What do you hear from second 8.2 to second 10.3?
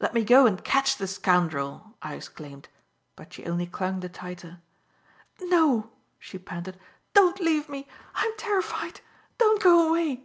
am terrified! Don't go away!"